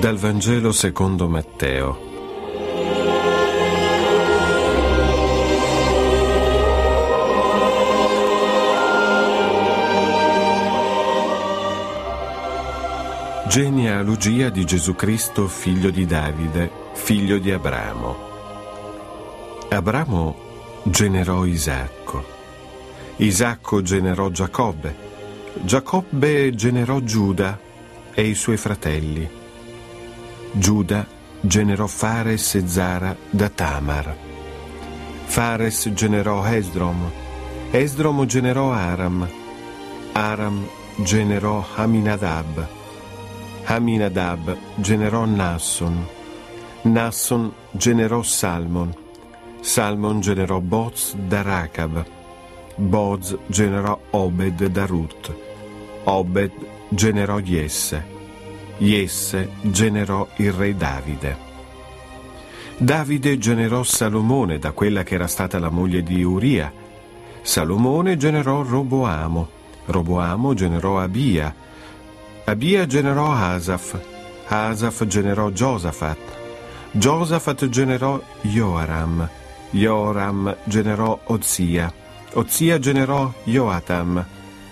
[0.00, 2.10] Dal Vangelo secondo Matteo.
[13.46, 18.16] Genealogia di Gesù Cristo, figlio di Davide, figlio di Abramo.
[19.68, 20.36] Abramo
[20.84, 22.24] generò Isacco.
[23.16, 24.96] Isacco generò Giacobbe.
[25.62, 27.58] Giacobbe generò Giuda
[28.14, 29.41] e i suoi fratelli.
[30.54, 31.06] Giuda
[31.40, 34.14] generò Fares e Zara da Tamar.
[35.24, 37.10] Fares generò Esdrom.
[37.70, 39.26] Esdrom generò Aram.
[40.12, 42.68] Aram generò Aminadab.
[43.64, 46.06] Aminadab generò Nasson.
[46.82, 48.94] Nasson generò Salmon.
[49.60, 52.04] Salmon generò Boz da Racab.
[52.76, 55.34] Boz generò Obed da Ruth.
[56.04, 56.52] Obed
[56.90, 58.21] generò Jesse.
[58.78, 61.50] Jesse generò il re Davide.
[62.76, 66.72] Davide generò Salomone da quella che era stata la moglie di Uria.
[67.42, 69.48] Salomone generò Roboamo.
[69.86, 71.54] Roboamo generò Abia.
[72.44, 73.98] Abia generò Asaf.
[74.48, 76.18] Asaf generò Giosafat.
[76.90, 79.28] Giosafat generò Joaram.
[79.70, 81.92] Joram generò Ozia.
[82.34, 84.24] Ozia generò Joatam.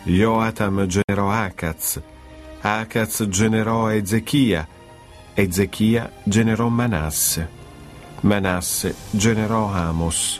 [0.05, 2.01] Joatam generò Acaz.
[2.63, 4.69] Acaz generò Ezechia.
[5.33, 7.49] Ezechia generò Manasse.
[8.21, 10.39] Manasse generò Amos.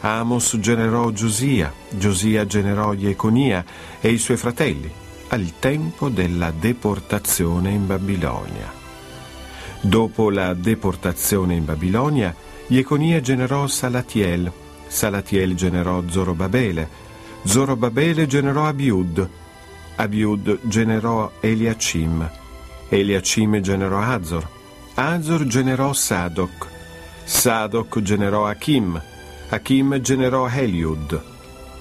[0.00, 1.72] Amos generò Giosia.
[1.90, 3.64] Giosia generò Jeconia
[4.00, 4.90] e i suoi fratelli
[5.28, 8.72] al tempo della deportazione in Babilonia.
[9.80, 12.34] Dopo la deportazione in Babilonia,
[12.66, 14.50] Jeconia generò Salatiel.
[14.88, 16.88] Salatiel generò Zorobabele.
[17.44, 19.42] Zorobabele generò Abiud.
[19.96, 22.28] Abiud generò Eliacim.
[22.88, 24.48] Eliacim generò Azor.
[24.94, 26.68] Azor generò Sadoc.
[27.24, 29.00] Sadoc generò Achim.
[29.50, 31.22] Achim generò Eliud.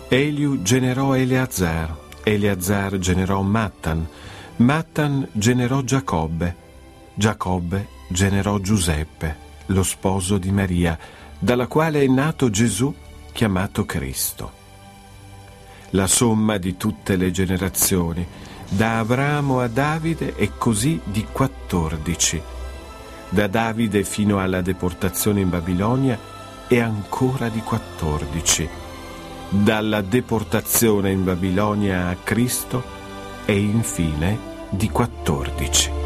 [0.10, 1.96] Eliu generò Eleazar.
[2.24, 4.08] Eleazar generò Mattan.
[4.58, 6.56] Mattan generò Giacobbe.
[7.16, 9.38] Giacobbe generò Giuseppe,
[9.68, 10.98] lo sposo di Maria,
[11.40, 12.94] dalla quale è nato Gesù
[13.32, 14.62] chiamato Cristo
[15.94, 18.26] la somma di tutte le generazioni,
[18.68, 22.42] da Abramo a Davide e così di 14.
[23.30, 26.18] Da Davide fino alla deportazione in Babilonia
[26.68, 28.70] e ancora di 14.
[29.50, 32.84] Dalla deportazione in Babilonia a Cristo
[33.46, 34.40] e infine
[34.70, 36.03] di 14.